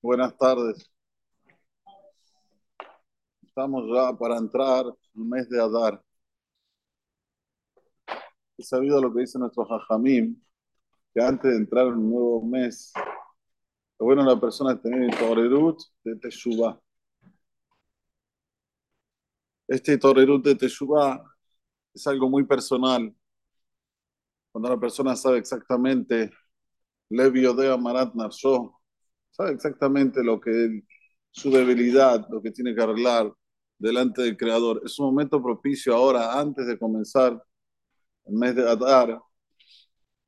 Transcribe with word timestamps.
Buenas 0.00 0.36
tardes. 0.38 0.90
Estamos 3.42 3.84
ya 3.92 4.16
para 4.16 4.36
entrar 4.36 4.84
en 4.86 5.22
el 5.22 5.28
mes 5.28 5.48
de 5.48 5.60
Adar. 5.60 6.02
He 8.58 8.62
sabido 8.62 9.00
lo 9.00 9.12
que 9.12 9.20
dice 9.20 9.38
nuestro 9.38 9.64
Jajamim, 9.64 10.40
que 11.14 11.22
antes 11.22 11.50
de 11.50 11.56
entrar 11.56 11.86
en 11.86 11.94
un 11.94 12.10
nuevo 12.10 12.42
mes, 12.42 12.92
lo 13.98 14.06
bueno 14.06 14.22
la 14.24 14.38
persona 14.40 14.72
es 14.74 14.82
tener 14.82 15.18
Torerut 15.18 15.78
de 16.04 16.16
Teshuvah. 16.16 16.78
Este 19.68 19.98
Torerut 19.98 20.44
de 20.44 20.54
Teshuvah 20.54 21.22
es 21.94 22.06
algo 22.06 22.28
muy 22.28 22.44
personal. 22.44 23.14
Cuando 24.52 24.68
la 24.70 24.78
persona 24.78 25.16
sabe 25.16 25.38
exactamente 25.38 26.30
Levi 27.08 27.46
Odea 27.46 27.76
Marat 27.76 28.14
Narsho, 28.14 28.75
sabe 29.36 29.52
exactamente 29.52 30.24
lo 30.24 30.40
que 30.40 30.82
su 31.30 31.50
debilidad, 31.50 32.26
lo 32.30 32.40
que 32.40 32.50
tiene 32.50 32.74
que 32.74 32.82
arreglar 32.82 33.30
delante 33.78 34.22
del 34.22 34.36
Creador. 34.36 34.80
Es 34.84 34.98
un 34.98 35.06
momento 35.06 35.42
propicio 35.42 35.94
ahora, 35.94 36.38
antes 36.40 36.66
de 36.66 36.78
comenzar 36.78 37.42
el 38.24 38.34
mes 38.34 38.54
de 38.56 38.68
Adar. 38.68 39.20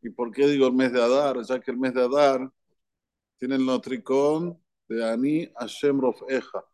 ¿Y 0.03 0.11
por 0.11 0.31
qué 0.31 0.47
digo 0.47 0.67
el 0.67 0.75
mes 0.75 0.93
de 0.93 1.03
Adar? 1.03 1.43
Ya 1.43 1.61
que 1.61 1.71
el 1.71 1.79
mes 1.79 1.95
de 1.95 2.03
Adar 2.03 2.51
tiene 3.39 3.57
el 3.57 3.65
notricón 3.65 4.61
de 4.89 5.05
Ani 5.05 5.51
Hashem 5.57 6.01
Rofeja. 6.01 6.65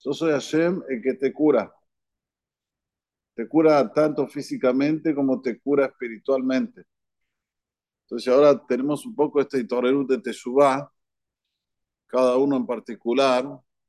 Yo 0.00 0.12
soy 0.12 0.32
Hashem 0.32 0.82
el 0.88 1.02
que 1.02 1.14
te 1.14 1.32
cura. 1.32 1.74
Te 3.34 3.48
cura 3.48 3.92
tanto 3.92 4.26
físicamente 4.28 5.14
como 5.14 5.40
te 5.40 5.58
cura 5.60 5.86
espiritualmente. 5.86 6.84
Entonces 8.04 8.32
ahora 8.32 8.66
tenemos 8.66 9.06
un 9.06 9.14
poco 9.14 9.40
este 9.40 9.64
Torerut 9.64 10.08
de 10.08 10.18
Teshuvah, 10.18 10.90
cada 12.06 12.36
uno 12.36 12.56
en 12.56 12.66
particular, 12.66 13.44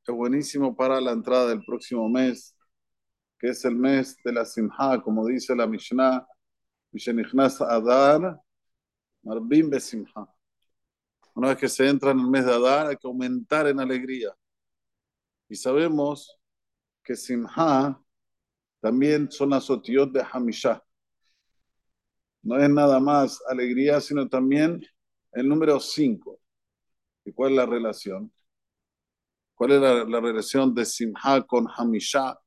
es 0.06 0.16
buenísimo 0.16 0.76
para 0.76 1.02
la 1.02 1.12
entrada 1.12 1.48
del 1.48 1.64
próximo 1.64 2.08
mes, 2.10 2.56
que 3.38 3.50
es 3.50 3.64
el 3.66 3.76
mes 3.76 4.18
de 4.24 4.34
la 4.34 4.46
Simha, 4.46 5.02
como 5.02 5.26
dice 5.28 5.56
la 5.56 5.68
Mishnah, 5.68 6.26
Mishenichnas 6.92 7.62
Adar, 7.62 8.40
Marbim 9.24 9.70
Besimha. 9.70 10.28
Una 11.36 11.50
vez 11.50 11.58
que 11.58 11.70
se 11.70 11.88
entra 11.88 12.12
en 12.12 12.20
el 12.20 12.28
mes 12.28 12.46
de 12.46 12.54
Adar, 12.54 12.88
hay 12.88 12.98
que 12.98 13.08
aumentar 13.08 13.68
en 13.68 13.80
alegría. 13.80 14.36
Y 15.50 15.56
sabemos 15.56 16.40
que 17.04 17.16
Simha 17.16 18.02
también 18.80 19.30
son 19.32 19.52
las 19.52 19.70
otiot 19.70 20.12
de 20.12 20.26
Hamishah 20.32 20.82
no 22.48 22.58
es 22.58 22.70
nada 22.70 23.00
más 23.02 23.44
alegría, 23.50 24.00
sino 24.00 24.30
también 24.30 24.82
el 25.34 25.50
número 25.50 25.82
5. 25.82 26.40
¿Y 27.28 27.34
cuál 27.34 27.52
es 27.52 27.58
la 27.58 27.66
relación? 27.66 28.32
¿Cuál 29.54 29.72
es 29.74 29.82
la, 29.82 30.22
relación 30.22 30.74
de 30.74 30.86
Simha 30.86 31.46
con 31.46 31.68
Hamisha 31.68 32.40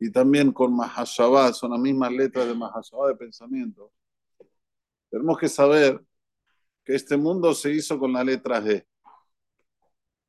y 0.00 0.10
también 0.10 0.50
con 0.50 0.74
Mahashabah? 0.74 1.52
Son 1.52 1.70
las 1.70 1.78
mismas 1.78 2.10
letras 2.10 2.48
de 2.48 2.54
Mahashabah 2.54 3.10
de 3.10 3.14
pensamiento. 3.14 3.92
Tenemos 5.08 5.38
que 5.38 5.48
saber 5.48 6.04
que 6.84 6.96
este 6.96 7.16
mundo 7.16 7.54
se 7.54 7.70
hizo 7.70 7.96
con 7.96 8.12
la 8.12 8.24
letra 8.24 8.60
G. 8.60 8.84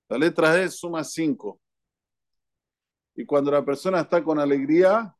La 0.07 0.19
letra 0.19 0.55
G 0.55 0.69
suma 0.69 1.03
5. 1.03 1.59
Y 3.15 3.25
cuando 3.25 3.49
la 3.49 3.65
persona 3.65 4.01
está 4.01 4.23
con 4.23 4.37
alegría, 4.37 5.17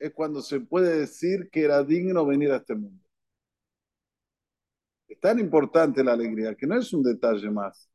es 0.00 0.12
cuando 0.12 0.42
se 0.42 0.58
puede 0.58 0.98
decir 0.98 1.48
que 1.52 1.62
era 1.62 1.84
digno 1.84 2.26
venir 2.26 2.50
a 2.50 2.56
este 2.56 2.74
mundo. 2.74 3.05
Es 5.16 5.20
tan 5.20 5.38
importante 5.38 6.04
la 6.04 6.12
alegría 6.12 6.54
que 6.54 6.66
no 6.66 6.76
es 6.76 6.92
un 6.92 7.02
detalle 7.02 7.50
más. 7.50 7.88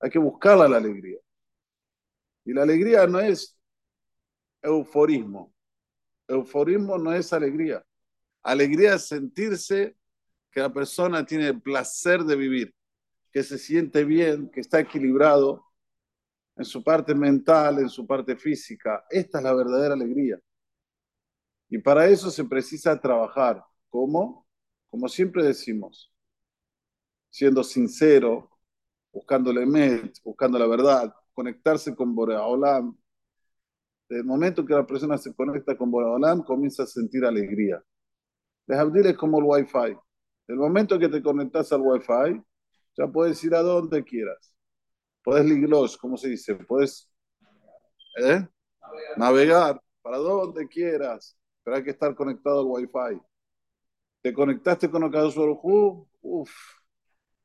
Hay 0.00 0.08
que 0.08 0.18
buscarla 0.18 0.66
la 0.66 0.78
alegría. 0.78 1.18
Y 2.46 2.54
la 2.54 2.62
alegría 2.62 3.06
no 3.06 3.20
es 3.20 3.58
euforismo. 4.62 5.52
Euforismo 6.26 6.96
no 6.96 7.12
es 7.12 7.30
alegría. 7.34 7.84
Alegría 8.42 8.94
es 8.94 9.06
sentirse 9.06 9.96
que 10.50 10.60
la 10.60 10.72
persona 10.72 11.26
tiene 11.26 11.48
el 11.48 11.60
placer 11.60 12.24
de 12.24 12.36
vivir, 12.36 12.74
que 13.30 13.42
se 13.42 13.58
siente 13.58 14.02
bien, 14.04 14.48
que 14.48 14.60
está 14.60 14.80
equilibrado 14.80 15.62
en 16.56 16.64
su 16.64 16.82
parte 16.82 17.14
mental, 17.14 17.80
en 17.80 17.90
su 17.90 18.06
parte 18.06 18.34
física. 18.34 19.04
Esta 19.10 19.38
es 19.38 19.44
la 19.44 19.52
verdadera 19.52 19.92
alegría. 19.92 20.40
Y 21.68 21.76
para 21.76 22.06
eso 22.06 22.30
se 22.30 22.44
precisa 22.44 22.98
trabajar. 22.98 23.62
¿Cómo? 23.90 24.47
Como 24.90 25.08
siempre 25.08 25.44
decimos, 25.44 26.12
siendo 27.30 27.62
sincero, 27.62 28.50
buscando 29.12 29.50
el 29.50 29.58
emet, 29.58 30.16
buscando 30.24 30.58
la 30.58 30.66
verdad, 30.66 31.14
conectarse 31.32 31.94
con 31.94 32.14
Boreolam. 32.14 32.96
Desde 34.08 34.22
el 34.22 34.26
momento 34.26 34.64
que 34.64 34.74
la 34.74 34.86
persona 34.86 35.18
se 35.18 35.34
conecta 35.34 35.76
con 35.76 35.90
Boreolam, 35.90 36.42
comienza 36.42 36.84
a 36.84 36.86
sentir 36.86 37.24
alegría. 37.24 37.82
Les 38.66 39.06
es 39.06 39.16
como 39.16 39.38
el 39.38 39.44
Wi-Fi. 39.44 39.98
El 40.48 40.56
momento 40.56 40.98
que 40.98 41.08
te 41.08 41.22
conectas 41.22 41.72
al 41.72 41.82
Wi-Fi, 41.82 42.42
ya 42.96 43.06
puedes 43.06 43.42
ir 43.44 43.54
a 43.54 43.62
donde 43.62 44.02
quieras. 44.04 44.54
Puedes 45.22 45.44
liglos, 45.44 45.96
¿cómo 45.98 46.16
se 46.16 46.28
dice? 46.28 46.54
Puedes 46.54 47.10
¿eh? 48.16 48.46
navegar 49.16 49.82
para 50.02 50.16
donde 50.18 50.66
quieras 50.66 51.38
pero 51.68 51.76
hay 51.76 51.84
que 51.84 51.90
estar 51.90 52.14
conectado 52.14 52.60
al 52.60 52.66
Wi-Fi. 52.66 53.20
Te 54.28 54.34
conectaste 54.34 54.90
con 54.90 55.02
Akadosh 55.02 55.36
Baruj 55.36 56.06
uff, 56.20 56.50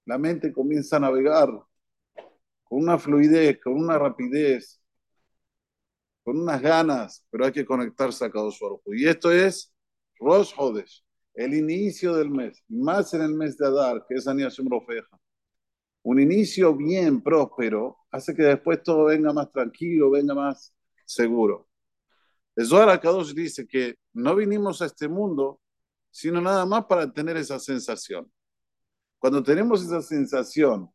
la 0.04 0.18
mente 0.18 0.52
comienza 0.52 0.98
a 0.98 1.00
navegar 1.00 1.48
con 2.62 2.82
una 2.82 2.98
fluidez, 2.98 3.58
con 3.64 3.76
una 3.76 3.98
rapidez, 3.98 4.82
con 6.26 6.42
unas 6.42 6.62
ganas, 6.62 7.26
pero 7.30 7.46
hay 7.46 7.54
que 7.54 7.66
conectarse 7.66 8.26
a 8.26 8.28
Akadosh 8.28 8.60
Baruj 8.60 8.82
Y 8.88 9.08
esto 9.08 9.32
es 9.32 9.74
Rosh 10.20 10.52
Hodesh, 10.58 11.06
el 11.36 11.54
inicio 11.54 12.16
del 12.16 12.30
mes, 12.30 12.62
más 12.68 13.14
en 13.14 13.22
el 13.22 13.34
mes 13.34 13.56
de 13.58 13.66
Adar, 13.66 14.06
que 14.06 14.16
es 14.16 14.28
Ani 14.28 14.44
Hashem 14.44 14.68
Un 16.02 16.20
inicio 16.20 16.76
bien 16.76 17.22
próspero 17.22 18.00
hace 18.12 18.36
que 18.36 18.44
después 18.44 18.84
todo 18.84 19.06
venga 19.06 19.32
más 19.32 19.50
tranquilo, 19.54 20.12
venga 20.12 20.36
más 20.36 20.76
seguro. 21.06 21.70
El 22.58 22.66
Zohar 22.66 23.02
dice 23.34 23.66
que 23.66 23.96
no 24.12 24.36
vinimos 24.36 24.82
a 24.82 24.88
este 24.88 25.08
mundo 25.08 25.62
sino 26.14 26.40
nada 26.40 26.64
más 26.66 26.86
para 26.86 27.12
tener 27.12 27.36
esa 27.38 27.60
sensación. 27.60 28.32
Cuando 29.18 29.42
tenemos 29.42 29.84
esa 29.84 30.02
sensación 30.02 30.90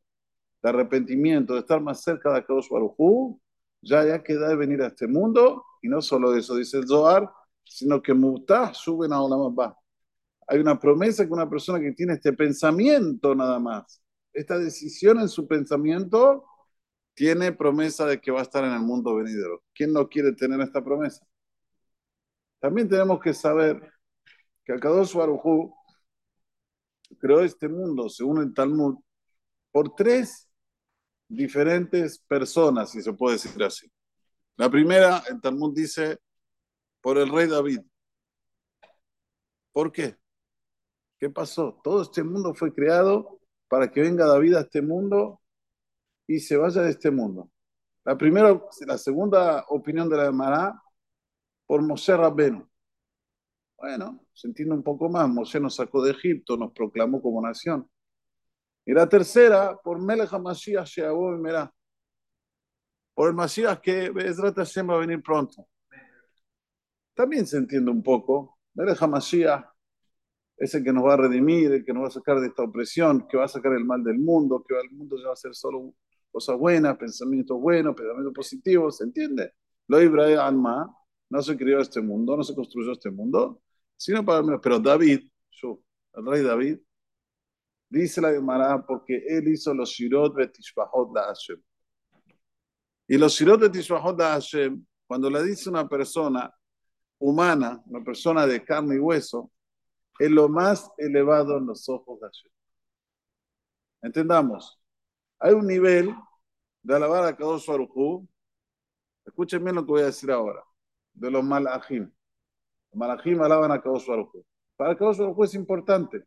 de 0.63 0.69
arrepentimiento, 0.71 1.55
de 1.55 1.61
estar 1.61 1.81
más 1.81 2.03
cerca 2.03 2.33
de 2.33 2.45
Kadosh 2.45 2.69
Baruj 2.71 3.39
ya 3.83 4.05
ya 4.05 4.23
queda 4.23 4.49
de 4.49 4.57
venir 4.57 4.81
a 4.81 4.89
este 4.89 5.09
mundo, 5.09 5.65
y 5.83 5.89
no 5.89 6.01
solo 6.03 6.37
eso 6.37 6.55
dice 6.55 6.79
el 6.79 6.87
Zohar, 6.87 7.29
sino 7.65 8.01
que 8.01 8.15
Mutah 8.15 8.73
suben 8.75 9.13
a 9.13 9.21
Olam 9.21 9.55
Hay 10.47 10.59
una 10.61 10.79
promesa 10.79 11.27
que 11.27 11.33
una 11.33 11.51
persona 11.51 11.81
que 11.81 11.93
tiene 11.93 12.15
este 12.15 12.33
pensamiento 12.33 13.35
nada 13.35 13.59
más, 13.59 14.01
esta 14.33 14.57
decisión 14.57 15.19
en 15.21 15.29
su 15.29 15.49
pensamiento, 15.49 16.45
tiene 17.15 17.53
promesa 17.53 18.07
de 18.07 18.21
que 18.21 18.31
va 18.31 18.41
a 18.41 18.43
estar 18.45 18.65
en 18.65 18.73
el 18.73 18.81
mundo 18.81 19.17
venidero. 19.17 19.65
¿Quién 19.75 19.93
no 19.93 20.09
quiere 20.09 20.33
tener 20.33 20.61
esta 20.61 20.85
promesa? 20.85 21.27
También 22.61 22.89
tenemos 22.89 23.21
que 23.21 23.35
saber 23.35 23.98
que 24.69 24.75
Akadosh 24.75 25.15
Baruj 25.15 25.73
creó 27.19 27.41
este 27.41 27.71
mundo, 27.71 28.11
según 28.11 28.43
el 28.43 28.53
Talmud, 28.53 28.99
por 29.73 29.95
tres 29.95 30.47
diferentes 31.27 32.19
personas, 32.19 32.91
si 32.91 33.01
se 33.01 33.15
puede 33.15 33.37
decir 33.37 33.63
así. 33.65 33.91
La 34.57 34.69
primera, 34.69 35.23
el 35.31 35.41
Talmud 35.41 35.75
dice, 35.75 36.19
por 37.01 37.17
el 37.17 37.31
rey 37.31 37.49
David. 37.49 37.81
¿Por 39.73 39.91
qué? 39.91 40.19
¿Qué 41.19 41.31
pasó? 41.31 41.81
Todo 41.83 42.03
este 42.03 42.23
mundo 42.23 42.55
fue 42.55 42.75
creado 42.75 43.41
para 43.69 43.91
que 43.91 44.03
venga 44.03 44.27
David 44.27 44.55
a 44.57 44.61
este 44.61 44.83
mundo 44.83 45.41
y 46.27 46.41
se 46.41 46.59
vaya 46.59 46.83
de 46.83 46.91
este 46.91 47.11
mundo. 47.11 47.51
La 48.05 48.19
primera, 48.19 48.63
la 48.87 48.99
segunda 48.99 49.65
opinión 49.69 50.11
de 50.11 50.19
la 50.19 50.27
Gemara 50.27 50.83
por 51.65 51.81
Moshe 51.81 52.15
Rabbenu. 52.15 52.69
Bueno, 53.79 54.27
sintiendo 54.35 54.75
un 54.75 54.83
poco 54.83 55.09
más, 55.09 55.29
Moshe 55.29 55.61
nos 55.61 55.77
sacó 55.77 56.03
de 56.03 56.11
Egipto, 56.11 56.57
nos 56.57 56.73
proclamó 56.73 57.23
como 57.23 57.41
nación. 57.41 57.89
Y 58.85 58.93
la 58.93 59.09
tercera, 59.09 59.79
por 59.83 60.01
Melech 60.01 60.33
HaMashiach 60.33 60.87
Sheabó 60.87 61.33
y 61.37 61.39
Merá. 61.39 61.73
Por 63.15 63.29
el 63.29 63.35
Mashiach 63.35 63.81
que 63.81 64.11
Bezrat 64.11 64.57
Hashem 64.57 64.91
va 64.91 64.95
a 64.95 64.99
venir 64.99 65.23
pronto. 65.23 65.69
También 67.15 67.47
se 67.47 67.59
entiende 67.59 67.91
un 67.91 68.03
poco. 68.03 68.59
Melech 68.75 69.01
HaMashiach 69.01 69.65
es 70.57 70.75
el 70.75 70.83
que 70.83 70.93
nos 70.93 71.05
va 71.05 71.15
a 71.15 71.19
redimir, 71.19 71.71
el 71.71 71.85
que 71.85 71.93
nos 71.93 72.03
va 72.03 72.09
a 72.09 72.11
sacar 72.11 72.41
de 72.41 72.49
esta 72.49 72.65
opresión, 72.65 73.29
que 73.29 73.37
va 73.37 73.45
a 73.45 73.49
sacar 73.49 73.73
el 73.75 73.85
mal 73.85 74.03
del 74.03 74.19
mundo, 74.19 74.65
que 74.67 74.75
el 74.75 74.91
mundo 74.91 75.17
ya 75.19 75.29
va 75.29 75.35
a 75.35 75.37
ser 75.37 75.55
solo 75.55 75.95
cosas 76.33 76.59
buenas, 76.59 76.97
pensamientos 76.97 77.61
buenos, 77.61 77.95
pensamientos 77.95 78.35
positivos, 78.35 78.97
¿se 78.97 79.05
entiende? 79.05 79.53
Lo 79.87 80.03
Ibrahim 80.03 80.39
Alma, 80.41 80.97
no 81.31 81.43
se 81.43 81.57
creó 81.57 81.81
este 81.81 82.01
mundo, 82.01 82.37
no 82.37 82.43
se 82.43 82.57
construyó 82.57 82.93
este 82.93 83.11
mundo, 83.11 83.63
sino 83.99 84.25
para 84.25 84.43
Pero 84.59 84.79
David, 84.79 85.29
el 86.15 86.27
rey 86.27 86.43
David, 86.43 86.79
Dice 87.91 88.21
la 88.21 88.33
Gemara 88.33 88.85
porque 88.85 89.25
él 89.27 89.49
hizo 89.49 89.73
los 89.73 89.89
Shirot 89.91 90.35
Betishbahot 90.35 91.15
la 91.15 91.25
Hashem. 91.25 91.61
Y 93.07 93.17
los 93.17 93.33
Shirot 93.33 93.61
Betishbahot 93.61 94.19
la 94.19 94.33
Hashem, 94.33 94.85
cuando 95.07 95.31
le 95.31 95.43
dice 95.43 95.71
una 95.71 95.89
persona 95.89 96.53
humana, 97.19 97.83
una 97.87 98.05
persona 98.05 98.47
de 98.47 98.63
carne 98.63 98.97
y 98.97 98.99
hueso, 98.99 99.51
es 100.19 100.31
lo 100.31 100.49
más 100.51 100.91
elevado 100.99 101.57
en 101.57 101.67
los 101.67 101.89
ojos 101.89 102.21
de 102.21 102.27
Hashem. 102.27 102.53
Entendamos, 104.03 104.79
hay 105.39 105.55
un 105.55 105.67
nivel 105.67 106.15
de 106.83 106.95
alabar 106.95 107.25
a 107.25 107.37
Kadosh 107.37 107.67
Baruj 107.67 108.27
escuchen 109.25 109.63
bien 109.63 109.77
lo 109.77 109.85
que 109.85 109.93
voy 109.93 110.03
a 110.03 110.07
decir 110.07 110.31
ahora, 110.31 110.63
de 111.15 111.31
los 111.31 111.45
malachim. 111.45 112.11
Malachim 112.99 113.41
alaban 113.41 113.71
a 113.71 113.81
Kadosh 113.81 114.07
Baruj 114.07 114.45
Para 114.77 114.97
Kadosh 114.97 115.19
Baruj 115.19 115.45
es 115.45 115.55
importante, 115.55 116.25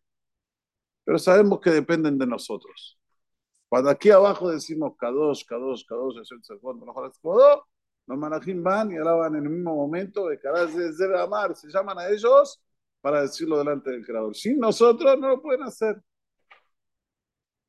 pero 1.03 1.19
sabemos 1.19 1.59
que 1.59 1.69
dependen 1.69 2.17
de 2.17 2.25
nosotros. 2.25 2.97
Cuando 3.67 3.89
aquí 3.89 4.09
abajo 4.09 4.49
decimos 4.49 4.93
Kadosh, 4.97 5.45
Kadosh, 5.45 5.85
Kadosh, 5.85 6.21
es 6.21 6.31
el 6.31 6.43
segundo, 6.43 6.85
los 8.07 8.17
malachim 8.17 8.63
van 8.63 8.91
y 8.91 8.97
alaban 8.97 9.35
en 9.35 9.43
el 9.43 9.49
mismo 9.49 9.75
momento 9.75 10.27
de 10.27 10.39
Kadosh 10.39 10.71
de 10.71 11.21
Amar, 11.21 11.55
se 11.55 11.67
llaman 11.67 11.99
a 11.99 12.07
ellos 12.07 12.61
para 13.01 13.21
decirlo 13.21 13.57
delante 13.57 13.91
del 13.91 14.05
Creador. 14.05 14.35
Sin 14.35 14.57
nosotros 14.59 15.19
no 15.19 15.27
lo 15.27 15.41
pueden 15.41 15.63
hacer. 15.63 16.01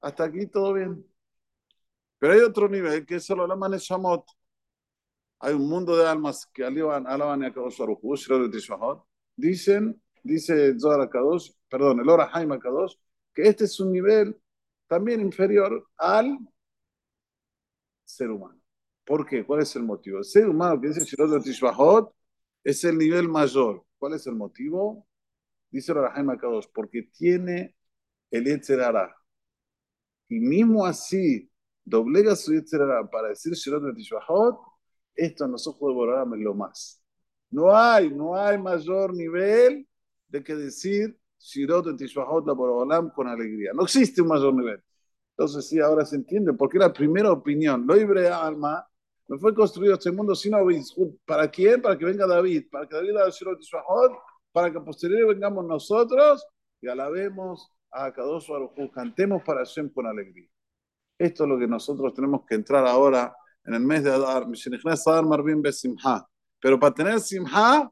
Hasta 0.00 0.25
aquí 0.25 0.46
todo 0.46 0.75
bien. 0.75 1.05
Pero 2.19 2.34
hay 2.34 2.40
otro 2.40 2.69
nivel 2.69 3.05
que 3.05 3.16
es 3.16 3.25
solo 3.25 3.46
la 3.46 3.56
Maneshamot. 3.56 4.25
Hay 5.44 5.55
un 5.55 5.69
mundo 5.69 5.97
de 5.97 6.06
almas 6.06 6.47
que 6.47 6.65
alaban, 6.65 7.05
alaban 7.05 7.43
a 7.43 7.53
Kadosh 7.53 7.77
Baruch 7.79 9.05
Dicen, 9.35 10.00
dice 10.23 10.79
Zohar 10.79 11.11
Kadosh, 11.11 11.50
perdón, 11.69 11.99
el 11.99 12.09
Ora 12.09 12.31
Kadosh, 12.31 12.94
que 13.35 13.43
este 13.49 13.65
es 13.65 13.81
un 13.81 13.91
nivel 13.91 14.41
también 14.87 15.21
inferior 15.21 15.89
al 15.97 16.39
ser 18.05 18.31
humano. 18.31 18.61
¿Por 19.05 19.27
qué? 19.27 19.44
¿Cuál 19.44 19.62
es 19.62 19.75
el 19.75 19.83
motivo? 19.83 20.19
El 20.19 20.25
ser 20.25 20.49
humano 20.49 20.81
que 20.81 20.89
dice 20.89 21.05
Shirot 21.05 21.43
Tishbahot 21.43 22.15
es 22.62 22.85
el 22.85 22.97
nivel 22.97 23.29
mayor. 23.29 23.85
¿Cuál 23.99 24.15
es 24.15 24.25
el 24.29 24.37
motivo? 24.37 25.09
Dice 25.73 25.91
el 25.91 26.06
Jaime 26.06 26.39
Kadosh, 26.39 26.67
porque 26.73 27.03
tiene 27.03 27.75
el 28.31 28.44
Yetzerara. 28.44 29.12
Y 30.29 30.39
mismo 30.39 30.87
así, 30.87 31.50
doblega 31.85 32.37
su 32.37 32.53
Yetzerara 32.53 33.11
para 33.11 33.31
decir 33.31 33.55
Shirot 33.55 33.93
Tishbahot, 33.97 34.71
esto 35.14 35.44
en 35.44 35.53
los 35.53 35.67
ojos 35.67 35.88
de 35.88 35.94
Borolam 35.94 36.35
es 36.35 36.41
lo 36.41 36.55
más. 36.55 37.03
No 37.50 37.75
hay, 37.75 38.11
no 38.11 38.35
hay 38.37 38.59
mayor 38.59 39.14
nivel 39.14 39.87
de 40.29 40.43
que 40.43 40.55
decir 40.55 41.19
Shirot 41.38 41.97
Tishbahot 41.97 42.47
la 42.47 42.55
Borolam 42.55 43.11
con 43.11 43.29
alegría. 43.29 43.73
No 43.75 43.82
existe 43.82 44.23
un 44.23 44.29
mayor 44.29 44.55
nivel. 44.55 44.82
Entonces 45.37 45.69
sí, 45.69 45.81
ahora 45.81 46.05
se 46.05 46.17
entiende, 46.17 46.53
porque 46.53 46.79
la 46.79 46.93
primera 46.93 47.32
opinión, 47.32 47.87
lo 47.87 47.94
libre 47.94 48.29
alma, 48.29 48.87
no 49.29 49.38
fue 49.38 49.55
construido 49.55 49.94
este 49.94 50.12
mundo 50.12 50.35
sino 50.35 50.59
¿Para 51.25 51.50
quién? 51.50 51.81
Para 51.81 51.97
que 51.97 52.05
venga 52.05 52.26
David, 52.26 52.67
para 52.70 52.87
que 52.87 52.97
David 52.97 53.17
haga 53.17 53.31
Shirot 53.31 53.58
Tishbahot, 53.58 54.12
para 54.53 54.70
que 54.70 54.81
posteriormente 54.81 55.35
vengamos 55.35 55.65
nosotros 55.65 56.47
y 56.81 56.88
alabemos 56.88 57.73
a 57.91 58.12
Kadosh 58.12 58.49
Baruj 58.49 58.73
cantemos 58.93 59.43
para 59.43 59.61
Hashem 59.61 59.91
con 59.91 60.06
alegría. 60.06 60.49
Esto 61.19 61.44
es 61.44 61.49
lo 61.49 61.58
que 61.58 61.67
nosotros 61.67 62.12
tenemos 62.15 62.44
que 62.47 62.55
entrar 62.55 62.87
ahora 62.87 63.35
en 63.64 63.75
el 63.75 63.81
mes 63.81 64.05
de 64.05 64.11
Adar, 64.11 64.44
Adar 64.44 65.25
Marvin 65.25 65.62
Besimha. 65.62 66.26
Pero 66.61 66.79
para 66.79 66.94
tener 66.94 67.20
Simha 67.20 67.91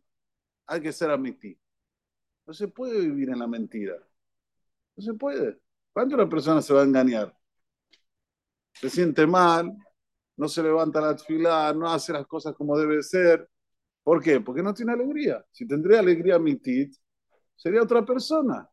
hay 0.67 0.81
que 0.81 0.93
ser 0.93 1.11
amiti. 1.11 1.59
No 2.47 2.55
se 2.55 2.69
puede 2.69 3.01
vivir 3.01 3.31
en 3.31 3.39
la 3.39 3.47
mentira. 3.47 3.97
No 4.97 5.03
se 5.03 5.15
puede. 5.15 5.61
¿Cuánto 5.93 6.15
una 6.15 6.29
persona 6.29 6.63
se 6.63 6.73
va 6.73 6.83
a 6.83 6.85
engañar? 6.85 7.37
Se 8.73 8.89
siente 8.89 9.27
mal, 9.27 9.77
no 10.37 10.49
se 10.49 10.63
levanta 10.63 11.01
la 11.01 11.19
fila, 11.19 11.73
no 11.75 11.91
hace 11.91 12.13
las 12.13 12.27
cosas 12.27 12.55
como 12.55 12.79
debe 12.79 13.03
ser. 13.03 13.49
¿Por 14.03 14.23
qué? 14.23 14.41
Porque 14.41 14.63
no 14.63 14.73
tiene 14.73 14.93
alegría. 14.93 15.45
Si 15.51 15.67
tendría 15.67 16.01
alegría 16.01 16.39
mitit, 16.39 16.95
sería 17.57 17.83
otra 17.83 18.05
persona. 18.05 18.69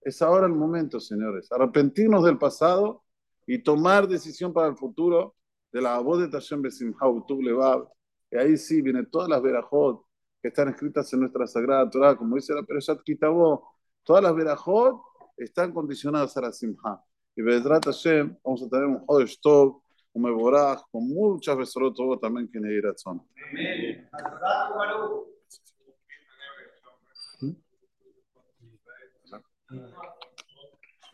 Es 0.00 0.22
ahora 0.22 0.46
el 0.46 0.52
momento, 0.52 1.00
señores. 1.00 1.50
Arrepentirnos 1.50 2.24
del 2.24 2.38
pasado 2.38 3.04
y 3.46 3.62
tomar 3.62 4.06
decisión 4.06 4.52
para 4.52 4.68
el 4.68 4.76
futuro 4.76 5.34
de 5.72 5.80
la 5.80 5.98
voz 5.98 6.20
de 6.20 6.28
Tashem 6.28 6.62
Besimha 6.62 7.06
Levav. 7.40 7.88
Y 8.30 8.36
ahí 8.36 8.56
sí 8.56 8.82
vienen 8.82 9.08
todas 9.10 9.28
las 9.28 9.42
verajot 9.42 10.04
que 10.40 10.48
están 10.48 10.68
escritas 10.68 11.12
en 11.12 11.20
nuestra 11.20 11.46
Sagrada 11.46 11.88
Torah, 11.90 12.16
como 12.16 12.36
dice 12.36 12.54
la 12.54 12.62
Perashat 12.62 13.02
Kitabo. 13.02 13.76
Todas 14.02 14.22
las 14.22 14.34
verajot 14.34 15.00
están 15.36 15.72
condicionadas 15.72 16.36
a 16.36 16.40
la 16.42 16.52
Simha. 16.52 17.02
Y 17.36 17.42
Bedrat 17.42 17.84
Hashem, 17.84 18.36
vamos 18.44 18.62
a 18.62 18.68
tener 18.68 18.86
un 18.86 19.04
Hodesh 19.06 19.40
Tov, 19.40 19.82
un 20.12 20.22
Meborach, 20.22 20.82
con 20.90 21.08
muchas 21.08 21.56
besorot 21.56 21.94
también 22.20 22.50
que 22.50 22.58
Neiratzon. 22.58 23.22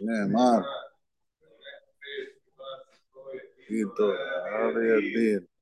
Amén. 0.01 0.65
Gitu. 3.69 4.07
Hari 4.45 5.54